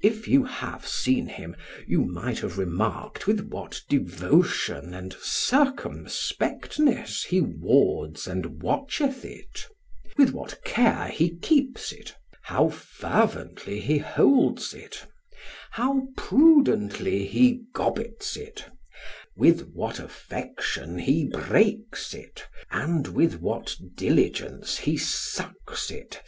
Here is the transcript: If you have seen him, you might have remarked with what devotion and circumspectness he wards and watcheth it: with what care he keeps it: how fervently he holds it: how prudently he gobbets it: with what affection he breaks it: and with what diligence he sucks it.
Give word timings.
If 0.00 0.26
you 0.26 0.44
have 0.44 0.86
seen 0.88 1.26
him, 1.26 1.54
you 1.86 2.00
might 2.02 2.38
have 2.38 2.56
remarked 2.56 3.26
with 3.26 3.48
what 3.50 3.82
devotion 3.86 4.94
and 4.94 5.12
circumspectness 5.20 7.26
he 7.26 7.42
wards 7.42 8.26
and 8.26 8.62
watcheth 8.62 9.26
it: 9.26 9.66
with 10.16 10.30
what 10.32 10.64
care 10.64 11.08
he 11.08 11.36
keeps 11.36 11.92
it: 11.92 12.14
how 12.44 12.70
fervently 12.70 13.78
he 13.78 13.98
holds 13.98 14.72
it: 14.72 15.04
how 15.72 16.00
prudently 16.16 17.26
he 17.26 17.64
gobbets 17.74 18.38
it: 18.38 18.64
with 19.36 19.68
what 19.74 20.00
affection 20.00 20.96
he 20.98 21.26
breaks 21.28 22.14
it: 22.14 22.42
and 22.70 23.06
with 23.08 23.34
what 23.42 23.76
diligence 23.96 24.78
he 24.78 24.96
sucks 24.96 25.90
it. 25.90 26.22